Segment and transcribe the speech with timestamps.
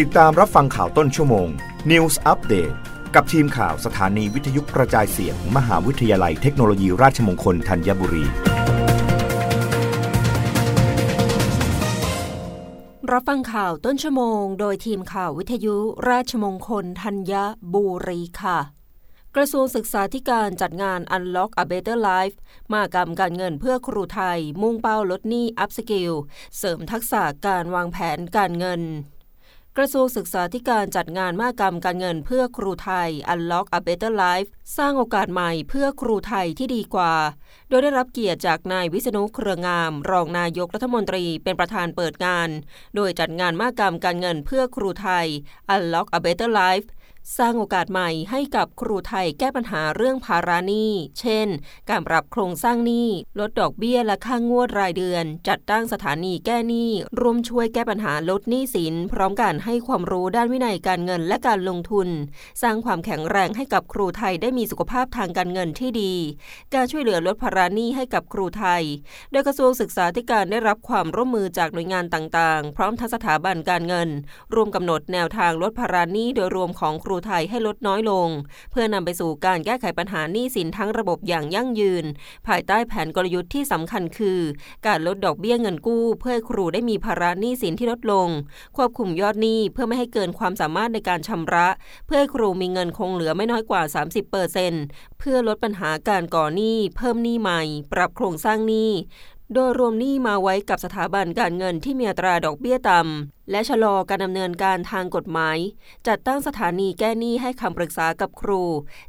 [0.00, 1.48] ติดตามรับฟังข่าวต้นชั่วโมง
[1.90, 2.74] News Update
[3.14, 8.24] กับทีมข่าวสถานีวิทยุกระจายเสียงมหาวิทยาลัยเทคโนโลยีราชมงคลธัญบุรี
[13.12, 15.76] รับฟังข่าวต้นชั่วโมง โดยทีมข่าววิทยุ
[16.08, 17.32] ราชมงคลธัญ
[17.74, 18.58] บุรีค่ะ
[19.36, 22.36] กระทรวงศึกษาธิการจัดงาน Unlock a Better Life
[22.72, 26.12] มหกรรมการเงินเพื่อครูไทย มุ่งเป้าลดหนี้ upskill
[26.58, 28.82] เสริมทักษะการวางแผนการเงิน
[29.78, 37.14] กระทรวงศึกษาธิการจัดงานมากรรมการเงินเพื่อครูไทย Unlock a Better Life สร้างโอกาสใหม่เพื่อครูไทยที่ดีกว่า
[37.68, 42.48] โดยได้รับเกียรติจากนายวิษณุเครืองาม รองนายกรัฐมนตรีเป็นประธานเปิดงาน
[42.94, 45.26] โดยจัดงานมากรรมการเงินเพื่อครูไทย
[45.74, 46.86] Unlock a Better Life
[47.38, 51.48] สร้างโอกาสใหม่ให้กับครูไทยแก้ปัญหาเรื่องภาระหนี้เช่น
[51.90, 53.08] การปรับโครงสร้างหนี้
[53.38, 56.90] ลดดอกเบี้ยและค่างงวดรายเดือน จัดตั้งสถานีแก้หนี้
[57.20, 62.08] ร่วมช่วยแก้ปัญหาลดหนี้สิน พร้อมการให้ความรู้ด้านวินัยการเงินและการลงทุน
[62.62, 66.14] สร้างความแข็งแรงให้กับครูไทยได้มีสุขภาพทางการเงินที่ดี
[66.74, 68.82] การช่วยเหลือลดภาระหนี้ให้กับครูไทย
[69.30, 74.08] โดยกระทรวงศึกษาธิการได้รับความร่วมมือจากหน่วยงานต่างๆ พร้อมทั้งสถาบันการเงิน
[74.54, 78.28] รวมกำหนดแนวทางลดภาระหนี้โดยรวมของครููไทยให้ลดน้อยลง
[78.70, 82.04] เพื่อนำไปสู่การแก้ไขปัญหาหนี้สินทั้งระบบอย่างยั่งยืน
[82.46, 84.40] ภายใต้แผนกลยุทธ์ที่สำคัญคือ
[84.86, 88.28] การลดดอกเบี้ยเงินกู้ เพื่อครูได้มีภาระหนี้สินที่ลดลง
[88.76, 91.68] ควบคุมยอดหนี้เพื่อไม่ให้เกินความสามารถในการชำระ
[92.06, 94.72] เพื่อให้ครูมีเงินคงเหลือไม่น้อยกว่า 30เปอร์เซ็น
[95.18, 98.90] เพื่อลดปัญหาการก่อหนี้ เพิ่มหนี้ใหม่ ปรับโครงสร้างหนี้
[99.54, 105.58] โดยรวมหนี้มาไว้กับสถาบันการเงินที่มีอัตราดอกเบี้ยต่ำ และชะลอการดำเนินการทางกฎหมาย
[106.08, 108.62] จัดตั้งสถานีแก้หนี้ให้คำปรึกษากับครู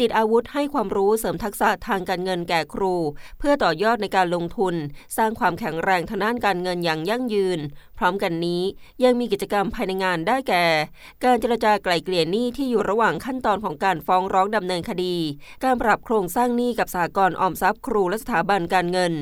[0.00, 2.94] ติดอาวุธให้ความรู้เสริมทักษะทางการเงินแก่ครู
[3.38, 4.74] เพื่อต่อยอดในการลงทุน
[5.16, 7.60] สร้างความแข็งแรงทางด้านการเงินอย่างยั่งยืน
[7.98, 8.62] พร้อมกันนี้
[9.04, 10.64] ยังมีกิจกรรมภายในงานได้แก่
[11.24, 15.16] การเจรจาไกล่เกลี่ยหนี้ที่อยู่ระหว่างขั้นตอนของการฟ้องร้องดำเนินคดี
[15.64, 19.12] การปรับโครงสร้างหนี้กับสหกรณ์ออมทรัพย์ครูและสถาบันการเงิน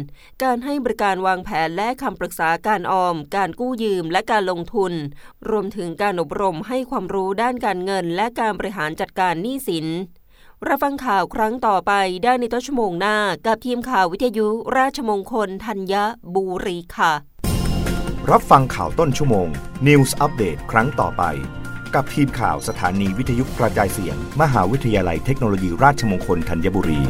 [0.42, 4.92] การให้บริการวางแผนและคำปรึกษาการออม การกู้ยืมและการลงทุน
[5.50, 9.86] รวมถึงการอบรมให้ความรู้ด้านการเงิน และการบริหารจัดการหนี้สิน
[10.68, 11.92] รับฟังข่าวครั้งต่อไป
[12.24, 13.16] ได้ในต้นชั่วโมงหน้า
[13.46, 15.94] กับทีมข่าววิทยุราชมงคลธัญ
[16.34, 17.12] บุรีค่ะ
[18.30, 19.48] รับฟังข่าวต้นชั่วโมง
[19.86, 21.22] News อัปเดตครั้งต่อไป
[21.94, 27.02] กับทีมข่าวสถานีวิทยุกระจายเสียง มหาวิทยาลัยเทคโนโลยีราชมงคลธัญบุรี